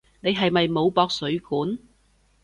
[0.21, 1.77] 你係咪冇駁水管？